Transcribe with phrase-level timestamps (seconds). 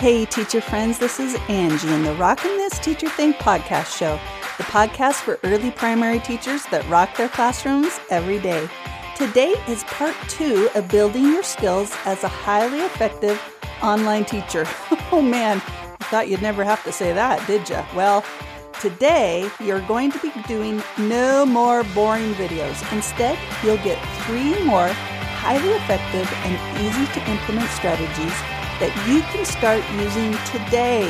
[0.00, 4.18] Hey, teacher friends, this is Angie in the Rockin' This Teacher Thing podcast show,
[4.56, 8.66] the podcast for early primary teachers that rock their classrooms every day.
[9.14, 13.38] Today is part two of building your skills as a highly effective
[13.82, 14.66] online teacher.
[15.12, 15.60] Oh man,
[16.00, 17.84] I thought you'd never have to say that, did you?
[17.94, 18.24] Well,
[18.80, 22.90] today you're going to be doing no more boring videos.
[22.90, 29.44] Instead, you'll get three more highly effective and easy to implement strategies that you can
[29.44, 31.06] start using today.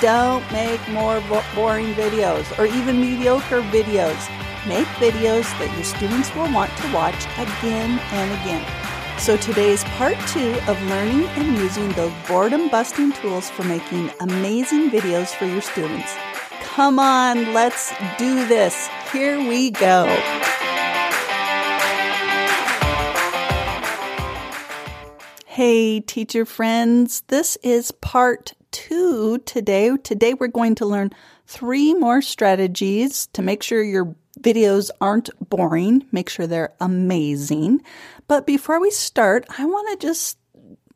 [0.00, 1.20] Don't make more
[1.54, 4.20] boring videos or even mediocre videos.
[4.68, 8.64] Make videos that your students will want to watch again and again.
[9.18, 14.90] So today's part two of learning and using those boredom busting tools for making amazing
[14.90, 16.14] videos for your students.
[16.62, 18.88] Come on, let's do this.
[19.10, 20.06] Here we go.
[25.58, 29.90] Hey, teacher friends, this is part two today.
[29.96, 31.10] Today, we're going to learn
[31.48, 37.82] three more strategies to make sure your videos aren't boring, make sure they're amazing.
[38.28, 40.38] But before we start, I want to just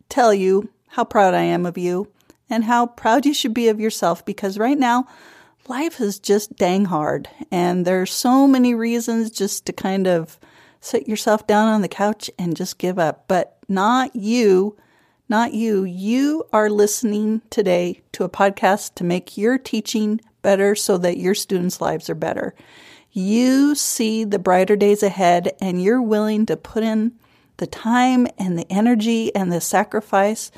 [0.09, 2.13] tell you how proud I am of you
[2.49, 5.09] and how proud you should be of yourself because right now,
[5.67, 7.29] life is just dang hard.
[7.51, 10.39] And there's so many reasons just to kind of
[10.83, 13.25] sit yourself down on the couch and just give up.
[13.29, 14.77] But not you,
[15.29, 15.85] not you.
[15.85, 21.35] You are listening today to a podcast to make your teaching better so that your
[21.35, 22.55] students' lives are better.
[23.13, 27.13] You see the brighter days ahead and you're willing to put in
[27.59, 30.51] the time and the energy and the sacrifice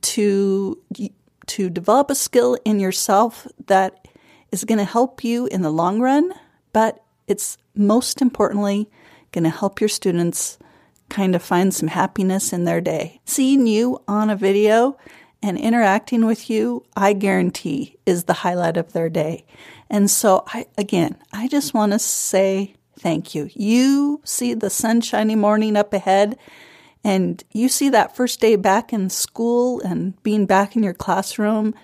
[0.00, 0.80] to
[1.46, 4.06] to develop a skill in yourself that
[4.50, 6.32] is going to help you in the long run,
[6.72, 8.88] but it's most importantly
[9.32, 10.58] going to help your students
[11.08, 13.20] kind of find some happiness in their day.
[13.24, 14.98] Seeing you on a video
[15.42, 19.44] and interacting with you, I guarantee is the highlight of their day.
[19.88, 23.48] And so I, again, I just want to say thank you.
[23.54, 26.36] You see the sunshiny morning up ahead
[27.04, 31.74] and you see that first day back in school and being back in your classroom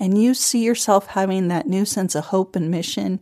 [0.00, 3.20] and you see yourself having that new sense of hope and mission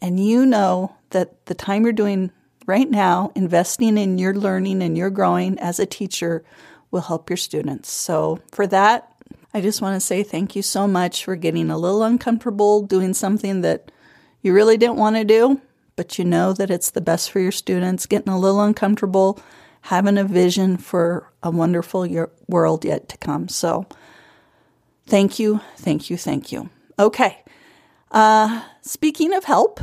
[0.00, 2.30] and you know that the time you're doing
[2.68, 6.44] right now, investing in your learning and your growing as a teacher
[6.90, 7.90] will help your students.
[7.90, 9.12] So, for that,
[9.54, 13.14] I just want to say thank you so much for getting a little uncomfortable doing
[13.14, 13.90] something that
[14.42, 15.60] you really didn't want to do,
[15.96, 19.40] but you know that it's the best for your students, getting a little uncomfortable,
[19.82, 22.06] having a vision for a wonderful
[22.46, 23.48] world yet to come.
[23.48, 23.86] So,
[25.06, 26.68] thank you, thank you, thank you.
[26.98, 27.42] Okay.
[28.10, 29.80] Uh, speaking of help,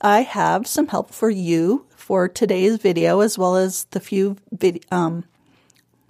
[0.00, 4.84] I have some help for you for today's video as well as the few vid-
[4.90, 5.24] um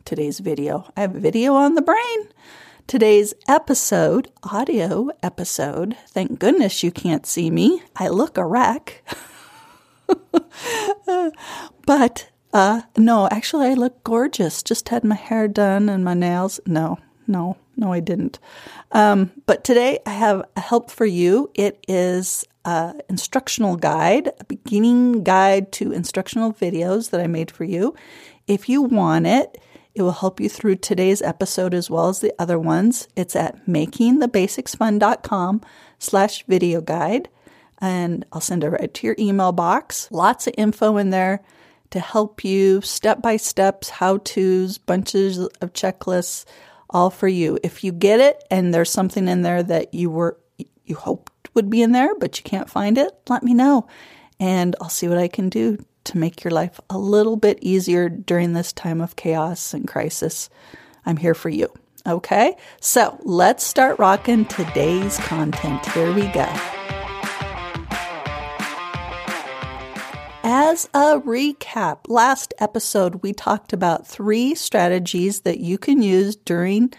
[0.06, 0.90] today's video.
[0.96, 2.28] I have a video on the brain.
[2.86, 5.94] Today's episode, audio episode.
[6.08, 7.82] Thank goodness you can't see me.
[7.94, 9.04] I look a wreck.
[11.86, 14.62] but uh no, actually I look gorgeous.
[14.62, 16.58] Just had my hair done and my nails.
[16.66, 18.38] No, no, no, I didn't.
[18.92, 21.50] Um, but today I have a help for you.
[21.54, 27.64] It is uh, instructional guide, a beginning guide to instructional videos that I made for
[27.64, 27.94] you.
[28.46, 29.58] If you want it,
[29.94, 33.08] it will help you through today's episode as well as the other ones.
[33.14, 35.60] It's at makingthebasicsfun.com
[35.98, 37.28] slash video guide.
[37.78, 40.08] And I'll send it right to your email box.
[40.10, 41.42] Lots of info in there
[41.90, 46.46] to help you step by steps, how to's, bunches of checklists,
[46.88, 47.58] all for you.
[47.62, 50.38] If you get it and there's something in there that you were
[50.84, 53.86] you hoped would be in there, but you can't find it, let me know.
[54.40, 58.08] And I'll see what I can do to make your life a little bit easier
[58.08, 60.50] during this time of chaos and crisis.
[61.06, 61.68] I'm here for you.
[62.06, 62.56] Okay?
[62.80, 65.86] So let's start rocking today's content.
[65.86, 66.52] Here we go.
[70.44, 76.92] As a recap, last episode we talked about three strategies that you can use during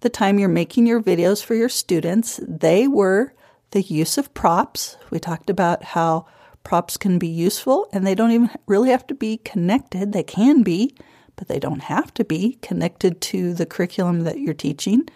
[0.00, 2.38] the time you're making your videos for your students.
[2.46, 3.32] They were
[3.72, 4.96] the use of props.
[5.10, 6.26] We talked about how
[6.62, 10.12] props can be useful and they don't even really have to be connected.
[10.12, 10.94] They can be,
[11.36, 15.08] but they don't have to be connected to the curriculum that you're teaching.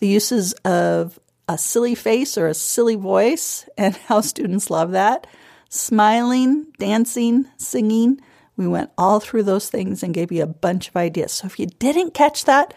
[0.00, 1.18] The uses of
[1.48, 5.26] a silly face or a silly voice and how students love that.
[5.68, 8.20] Smiling, dancing, singing.
[8.56, 11.32] We went all through those things and gave you a bunch of ideas.
[11.32, 12.74] So if you didn't catch that,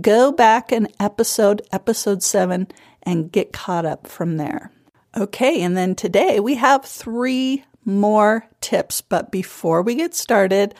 [0.00, 2.68] go back in episode, episode seven,
[3.02, 4.72] and get caught up from there.
[5.16, 9.00] Okay, and then today we have three more tips.
[9.00, 10.74] But before we get started,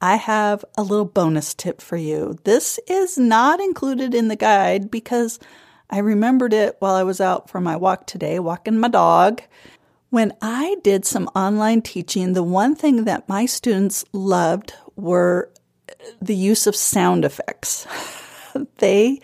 [0.00, 2.38] I have a little bonus tip for you.
[2.44, 5.38] This is not included in the guide because
[5.90, 9.42] I remembered it while I was out for my walk today, walking my dog.
[10.10, 15.50] When I did some online teaching, the one thing that my students loved were
[16.20, 17.86] the use of sound effects.
[18.78, 19.20] they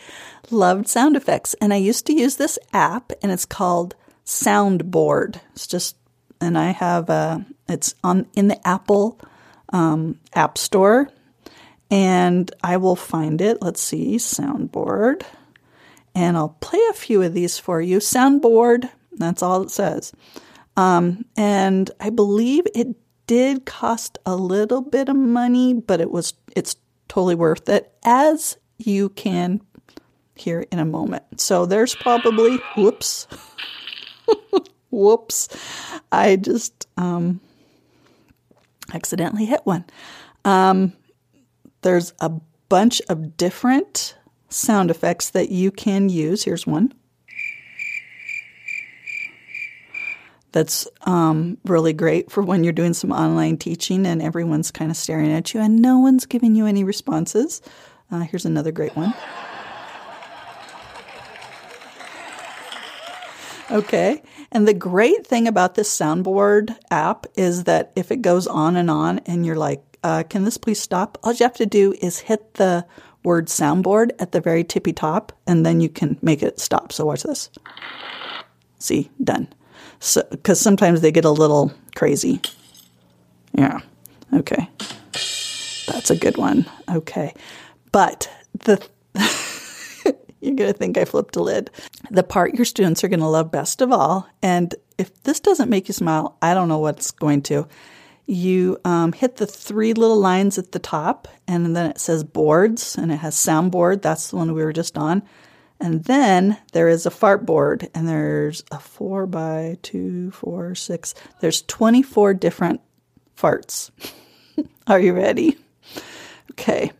[0.51, 1.55] loved sound effects.
[1.61, 3.95] And I used to use this app and it's called
[4.25, 5.41] Soundboard.
[5.53, 5.97] It's just,
[6.41, 9.21] and I have, a, it's on in the Apple
[9.73, 11.11] um, App Store
[11.91, 13.59] and I will find it.
[13.61, 15.23] Let's see, Soundboard.
[16.15, 17.99] And I'll play a few of these for you.
[17.99, 20.13] Soundboard, that's all it says.
[20.77, 26.35] Um, and I believe it did cost a little bit of money, but it was
[26.57, 26.77] it's
[27.09, 28.57] totally worth it, as
[28.87, 29.61] you can
[30.35, 31.41] hear in a moment.
[31.41, 33.27] So there's probably whoops,
[34.91, 35.49] whoops,
[36.11, 37.41] I just um,
[38.93, 39.85] accidentally hit one.
[40.45, 40.93] Um,
[41.83, 42.31] there's a
[42.69, 44.17] bunch of different
[44.49, 46.45] sound effects that you can use.
[46.45, 46.93] Here's one.
[50.53, 54.97] That's um, really great for when you're doing some online teaching and everyone's kind of
[54.97, 57.63] staring at you and no one's giving you any responses.
[58.11, 59.15] Uh, here's another great one.
[63.71, 64.21] Okay.
[64.51, 68.91] And the great thing about this soundboard app is that if it goes on and
[68.91, 71.19] on and you're like, uh, can this please stop?
[71.23, 72.85] All you have to do is hit the
[73.23, 76.93] word soundboard at the very tippy top and then you can make it stop.
[76.93, 77.51] So watch this.
[78.79, 79.49] See, done.
[80.01, 82.41] So, because sometimes they get a little crazy.
[83.53, 83.81] Yeah.
[84.33, 84.69] Okay.
[85.87, 86.67] That's a good one.
[86.89, 87.35] Okay.
[87.93, 88.31] But
[88.65, 88.87] the
[90.41, 91.71] you're going to think I flipped a lid.
[92.11, 95.71] The part your students are going to love best of all, and if this doesn't
[95.71, 97.67] make you smile, I don't know what's going to.
[98.27, 102.97] You um, hit the three little lines at the top, and then it says boards,
[102.97, 104.03] and it has soundboard.
[104.03, 105.23] That's the one we were just on.
[105.81, 111.15] And then there is a fart board, and there's a four by two, four, six.
[111.41, 112.83] There's 24 different
[113.37, 113.91] farts.
[114.87, 115.57] Are you ready?
[116.53, 116.93] Okay,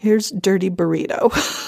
[0.00, 1.30] here's Dirty Burrito.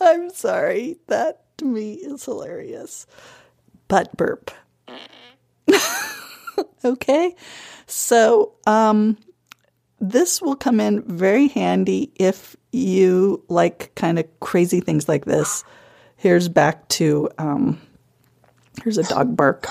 [0.00, 0.96] I'm sorry.
[1.08, 3.06] That to me is hilarious.
[3.88, 4.50] Butt burp.
[6.84, 7.34] okay.
[7.86, 9.18] So, um,
[10.00, 15.64] this will come in very handy if you like kind of crazy things like this.
[16.16, 17.78] Here's back to um,
[18.82, 19.66] here's a dog bark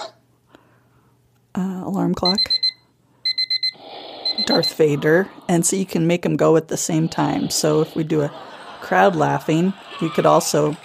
[1.55, 2.39] uh, alarm clock.
[4.45, 7.49] Darth Vader, and so you can make them go at the same time.
[7.49, 8.33] So if we do a
[8.81, 10.75] crowd laughing, you could also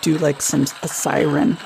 [0.00, 1.56] do like some a siren.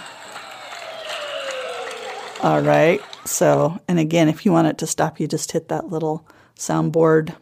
[2.43, 3.01] All right.
[3.25, 7.35] So, and again, if you want it to stop, you just hit that little soundboard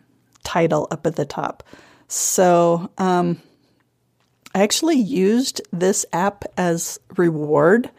[0.43, 1.63] title up at the top.
[2.09, 3.41] So, um,
[4.55, 7.91] I actually used this app as reward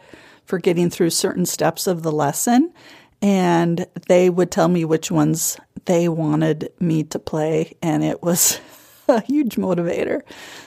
[0.48, 2.72] for getting through certain steps of the lesson,
[3.20, 8.58] and they would tell me which ones they wanted me to play, and it was
[9.08, 10.22] a huge motivator.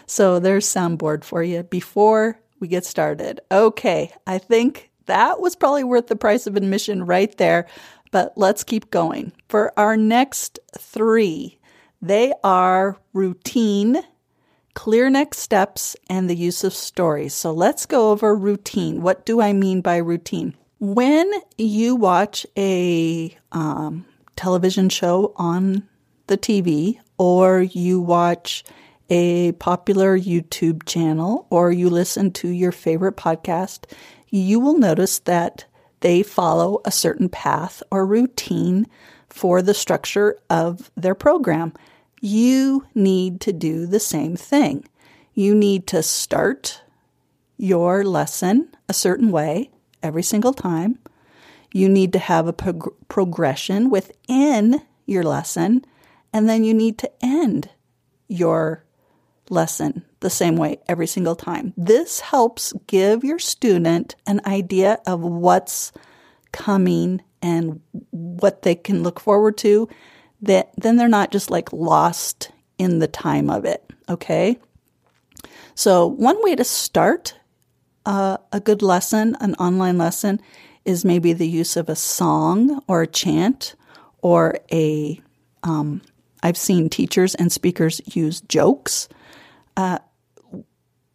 [0.06, 3.42] So, there's soundboard for you before we get started.
[3.52, 7.68] Okay, I think that was probably worth the price of admission right there.
[8.12, 9.32] But let's keep going.
[9.48, 11.58] For our next three,
[12.02, 14.04] they are routine,
[14.74, 17.34] clear next steps, and the use of stories.
[17.34, 19.02] So let's go over routine.
[19.02, 20.56] What do I mean by routine?
[20.80, 25.88] When you watch a um, television show on
[26.28, 28.64] the TV, or you watch
[29.10, 33.92] a popular YouTube channel, or you listen to your favorite podcast,
[34.30, 35.66] you will notice that
[36.00, 38.88] they follow a certain path or routine
[39.30, 41.74] for the structure of their program.
[42.22, 44.86] You need to do the same thing.
[45.34, 46.82] You need to start
[47.58, 49.72] your lesson a certain way
[50.04, 51.00] every single time.
[51.74, 55.84] You need to have a prog- progression within your lesson,
[56.32, 57.70] and then you need to end
[58.28, 58.86] your
[59.50, 61.74] lesson the same way every single time.
[61.76, 65.92] This helps give your student an idea of what's
[66.52, 69.90] coming and what they can look forward to.
[70.42, 73.84] That then they're not just like lost in the time of it.
[74.10, 74.58] Okay.
[75.76, 77.36] So one way to start
[78.06, 80.42] uh, a good lesson, an online lesson,
[80.84, 83.76] is maybe the use of a song or a chant
[84.22, 85.22] or a.
[85.64, 86.02] Um,
[86.44, 89.08] I've seen teachers and speakers use jokes
[89.78, 90.00] uh,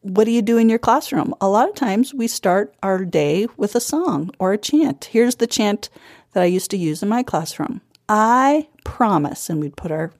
[0.01, 1.35] what do you do in your classroom?
[1.41, 5.07] A lot of times we start our day with a song or a chant.
[5.07, 5.89] Here's the chant
[6.33, 10.13] that I used to use in my classroom I promise, and we'd put our,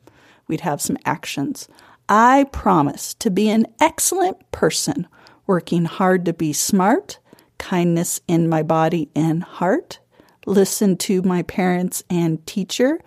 [0.49, 1.69] we'd have some actions.
[2.09, 5.07] I promise to be an excellent person,
[5.47, 7.21] working hard to be smart,
[7.59, 10.01] kindness in my body and heart,
[10.47, 13.01] listen to my parents and teacher,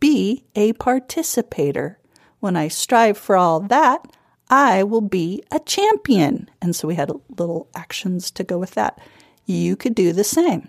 [0.00, 1.98] be a participator.
[2.40, 4.04] When I strive for all that,
[4.50, 6.50] I will be a champion.
[6.60, 9.00] And so we had little actions to go with that.
[9.46, 10.68] You could do the same.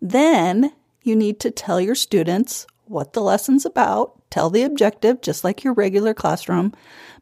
[0.00, 5.44] Then you need to tell your students what the lesson's about, tell the objective, just
[5.44, 6.72] like your regular classroom,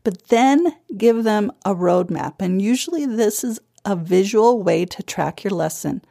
[0.04, 2.34] but then give them a roadmap.
[2.40, 6.02] And usually this is a visual way to track your lesson.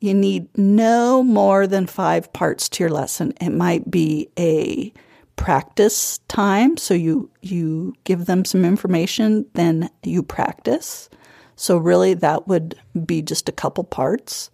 [0.00, 3.34] You need no more than five parts to your lesson.
[3.40, 4.92] It might be a
[5.36, 11.08] practice time, so you you give them some information, then you practice.
[11.56, 14.50] So really, that would be just a couple parts.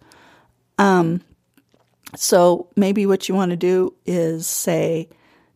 [0.77, 1.21] Um,
[2.15, 5.09] so maybe what you want to do is say,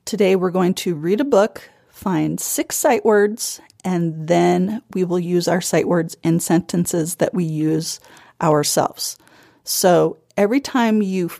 [0.05, 5.20] today we're going to read a book, find six sight words, and then we will
[5.20, 8.00] use our sight words in sentences that we use
[8.41, 9.17] ourselves.
[9.63, 11.31] So every time you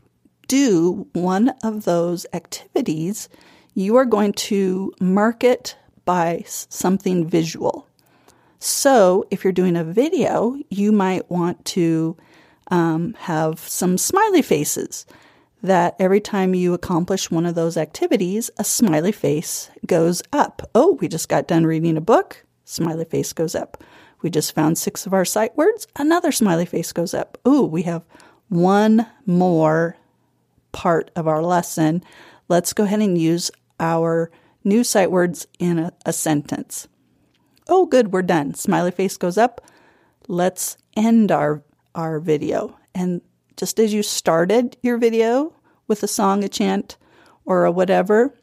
[0.48, 3.30] do one of those activities,
[3.74, 5.76] you are going to mark it
[6.06, 7.88] by something visual.
[8.60, 12.18] So if you're doing a video, you might want to
[12.72, 15.06] um, have some smiley faces.
[15.64, 20.68] That every time you accomplish one of those activities, a smiley face goes up.
[20.74, 23.84] Oh, we just got done reading a book, smiley face goes up.
[24.24, 27.38] We just found six of our sight words, another smiley face goes up.
[27.46, 28.04] Oh, we have
[28.50, 29.98] one more
[30.72, 32.04] part of our lesson.
[32.48, 34.32] Let's go ahead and use our
[34.64, 36.88] new sight words in a, a sentence.
[37.68, 38.54] Oh, good, we're done.
[38.54, 39.62] Smiley face goes up.
[40.28, 41.64] Let's end our,
[41.96, 42.78] our video.
[42.94, 43.22] And
[43.58, 45.54] just as you started your video
[45.88, 46.98] with a song, a chant,
[47.46, 48.34] or a whatever,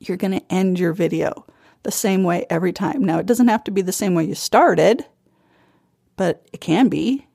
[0.00, 1.46] you're going to end your video
[1.82, 3.04] the same way every time.
[3.04, 5.04] Now, it doesn't have to be the same way you started,
[6.16, 7.26] but it can be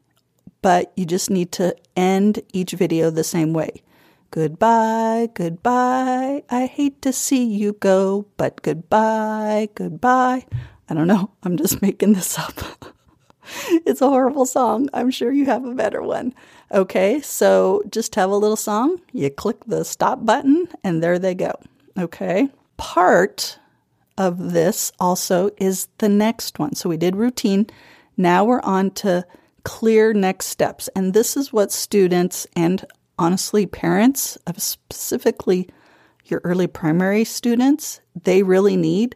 [0.61, 3.81] but you just need to end each video the same way.
[4.31, 6.43] Goodbye, goodbye.
[6.49, 10.45] I hate to see you go, but goodbye, goodbye.
[10.89, 11.31] I don't know.
[11.43, 12.95] I'm just making this up.
[13.85, 14.89] it's a horrible song.
[14.93, 16.33] I'm sure you have a better one.
[16.71, 19.01] Okay, so just have a little song.
[19.11, 21.53] You click the stop button, and there they go.
[21.97, 22.49] Okay.
[22.77, 23.59] Part
[24.17, 26.75] of this also is the next one.
[26.75, 27.67] So we did routine.
[28.17, 29.25] Now we're on to
[29.63, 30.89] clear next steps.
[30.95, 32.85] And this is what students and
[33.17, 35.69] honestly parents, uh, specifically
[36.25, 39.15] your early primary students, they really need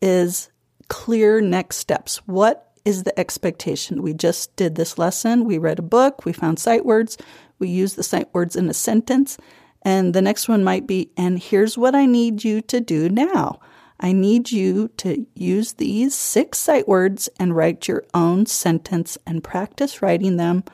[0.00, 0.50] is
[0.88, 2.18] clear next steps.
[2.26, 4.02] What is the expectation?
[4.02, 5.44] We just did this lesson.
[5.44, 6.24] We read a book.
[6.24, 7.16] We found sight words.
[7.58, 9.38] We used the sight words in a sentence.
[9.82, 13.60] And the next one might be, and here's what I need you to do now.
[14.00, 19.44] I need you to use these six sight words and write your own sentence and
[19.44, 20.64] practice writing them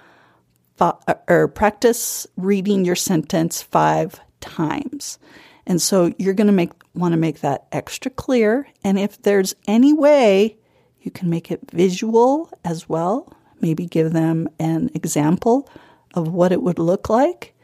[0.80, 0.92] uh,
[1.28, 5.18] or practice reading your sentence five times.
[5.66, 9.54] And so you're going to make want to make that extra clear and if there's
[9.68, 10.56] any way
[11.00, 15.68] you can make it visual as well, maybe give them an example
[16.14, 17.54] of what it would look like,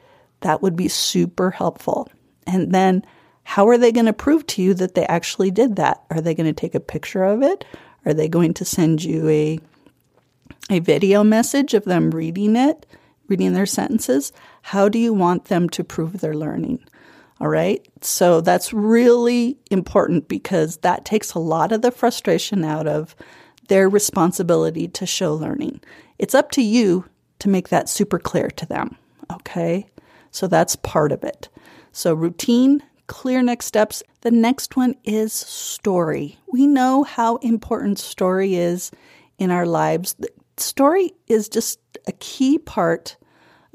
[0.41, 2.09] that would be super helpful.
[2.47, 3.05] And then
[3.45, 6.03] how are they going to prove to you that they actually did that?
[6.11, 7.65] Are they going to take a picture of it?
[8.05, 9.61] Are they going to send you a
[10.69, 12.87] a video message of them reading it,
[13.29, 14.33] reading their sentences?
[14.63, 16.85] How do you want them to prove their learning?
[17.41, 17.87] All right.
[18.01, 23.15] So that's really important because that takes a lot of the frustration out of
[23.69, 25.81] their responsibility to show learning.
[26.19, 27.05] It's up to you
[27.41, 28.97] to make that super clear to them.
[29.31, 29.87] Okay.
[30.31, 31.49] So that's part of it.
[31.93, 34.03] So routine, clear next steps.
[34.23, 36.39] The next one is story.
[36.51, 38.91] We know how important story is
[39.39, 40.17] in our lives.
[40.57, 43.17] Story is just a key part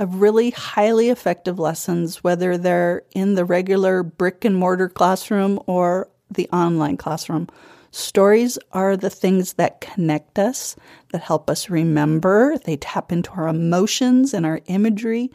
[0.02, 6.10] of really highly effective lessons, whether they're in the regular brick and mortar classroom or
[6.32, 7.48] the online classroom.
[7.92, 10.76] Stories are the things that connect us,
[11.12, 12.58] that help us remember.
[12.58, 15.30] They tap into our emotions and our imagery.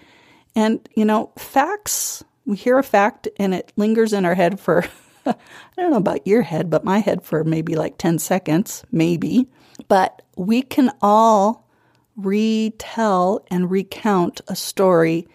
[0.56, 4.84] And, you know, facts we hear a fact and it lingers in our head for,
[5.26, 5.34] I
[5.76, 9.48] don't know about your head, but my head for maybe like 10 seconds, maybe.
[9.88, 11.65] But we can all
[12.16, 15.28] retell and recount a story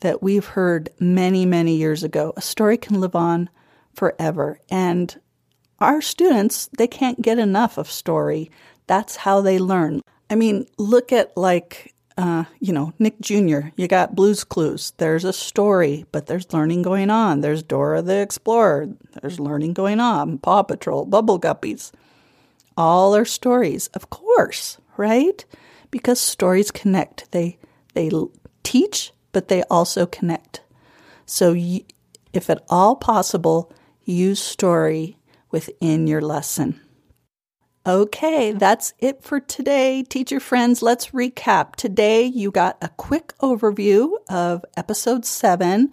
[0.00, 2.32] that we've heard many, many years ago.
[2.36, 3.50] A story can live on
[3.94, 4.60] forever.
[4.70, 5.20] And
[5.80, 8.50] our students, they can't get enough of story.
[8.86, 10.00] That's how they learn.
[10.30, 14.92] I mean, look at like uh, you know, Nick Jr., you got Blues Clues.
[14.96, 17.42] There's a story, but there's learning going on.
[17.42, 18.88] There's Dora the Explorer.
[19.22, 20.38] There's learning going on.
[20.38, 21.92] Paw Patrol, Bubble Guppies.
[22.76, 25.44] All are stories, of course, right?
[25.90, 27.30] Because stories connect.
[27.32, 27.58] They
[27.94, 28.10] they
[28.62, 30.60] teach, but they also connect.
[31.26, 31.54] So,
[32.32, 33.72] if at all possible,
[34.04, 35.18] use story
[35.50, 36.80] within your lesson.
[37.86, 40.02] Okay, that's it for today.
[40.02, 41.74] Teacher friends, let's recap.
[41.76, 45.92] Today, you got a quick overview of episode seven,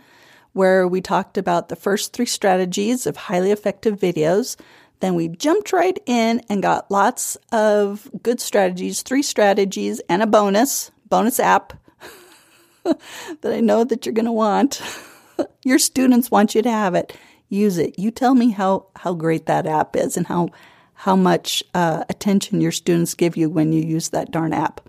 [0.51, 4.57] where we talked about the first three strategies of highly effective videos.
[4.99, 10.27] Then we jumped right in and got lots of good strategies, three strategies, and a
[10.27, 11.73] bonus, bonus app
[12.83, 14.81] that I know that you're going to want.
[15.63, 17.15] Your students want you to have it.
[17.49, 17.99] Use it.
[17.99, 20.49] You tell me how, how great that app is and how
[20.95, 24.81] how much uh, attention your students give you when you use that darn app.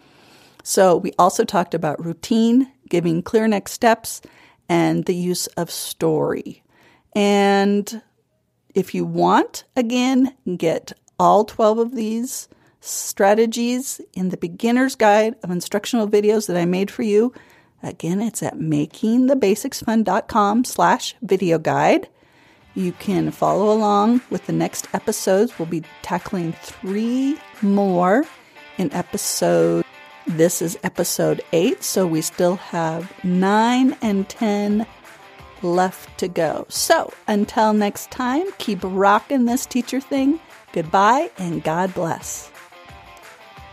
[0.62, 4.22] So, we also talked about routine, giving clear next steps,
[4.68, 6.62] and the use of story.
[7.14, 8.02] And
[8.76, 12.48] if you want, again, get all 12 of these
[12.80, 17.32] strategies in the beginner's guide of instructional videos that I made for you.
[17.82, 22.08] Again, it's at makingthebasicsfun.com slash video guide.
[22.74, 25.58] You can follow along with the next episodes.
[25.58, 28.26] We'll be tackling three more
[28.76, 29.86] in episode.
[30.26, 34.86] This is episode eight, so we still have nine and ten
[35.62, 36.66] left to go.
[36.68, 40.40] So until next time, keep rocking this teacher thing.
[40.72, 42.50] Goodbye and God bless.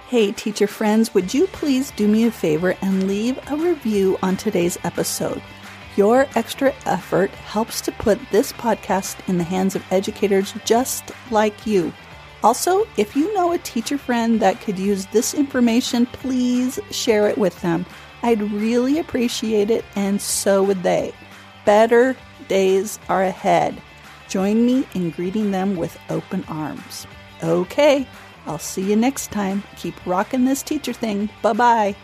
[0.07, 4.37] Hey, teacher friends, would you please do me a favor and leave a review on
[4.37, 5.41] today's episode?
[5.95, 11.65] Your extra effort helps to put this podcast in the hands of educators just like
[11.65, 11.93] you.
[12.43, 17.37] Also, if you know a teacher friend that could use this information, please share it
[17.37, 17.85] with them.
[18.21, 21.13] I'd really appreciate it, and so would they.
[21.65, 22.15] Better
[22.47, 23.81] days are ahead.
[24.27, 27.07] Join me in greeting them with open arms.
[27.43, 28.07] Okay,
[28.45, 29.63] I'll see you next time.
[29.77, 31.29] Keep rocking this teacher thing.
[31.41, 31.95] Bye bye.